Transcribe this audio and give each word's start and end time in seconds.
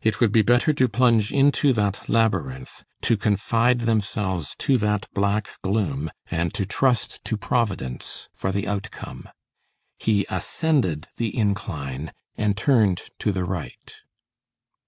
It 0.00 0.20
would 0.20 0.30
be 0.30 0.42
better 0.42 0.72
to 0.72 0.88
plunge 0.88 1.32
into 1.32 1.72
that 1.72 2.08
labyrinth, 2.08 2.84
to 3.00 3.16
confide 3.16 3.80
themselves 3.80 4.54
to 4.60 4.78
that 4.78 5.08
black 5.12 5.58
gloom, 5.60 6.12
and 6.30 6.54
to 6.54 6.64
trust 6.64 7.24
to 7.24 7.36
Providence 7.36 8.28
for 8.32 8.52
the 8.52 8.68
outcome. 8.68 9.28
He 9.98 10.24
ascended 10.30 11.08
the 11.16 11.36
incline, 11.36 12.12
and 12.36 12.56
turned 12.56 13.02
to 13.18 13.32
the 13.32 13.42
right. 13.42 13.92